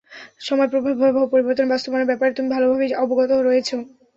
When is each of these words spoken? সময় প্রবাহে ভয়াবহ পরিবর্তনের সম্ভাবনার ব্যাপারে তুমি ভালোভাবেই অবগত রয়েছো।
সময় 0.41 0.69
প্রবাহে 0.71 0.97
ভয়াবহ 0.99 1.23
পরিবর্তনের 1.33 1.81
সম্ভাবনার 1.83 2.09
ব্যাপারে 2.09 2.35
তুমি 2.37 2.49
ভালোভাবেই 2.55 2.97
অবগত 3.03 3.31
রয়েছো। 3.39 3.75